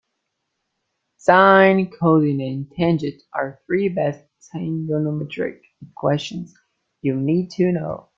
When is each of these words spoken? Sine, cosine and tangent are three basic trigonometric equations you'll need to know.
Sine, 1.17 1.91
cosine 1.91 2.41
and 2.41 2.71
tangent 2.75 3.21
are 3.35 3.59
three 3.67 3.87
basic 3.87 4.27
trigonometric 4.51 5.59
equations 5.79 6.55
you'll 7.03 7.17
need 7.19 7.51
to 7.51 7.71
know. 7.71 8.09